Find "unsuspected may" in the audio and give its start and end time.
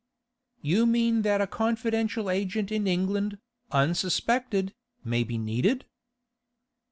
3.71-5.23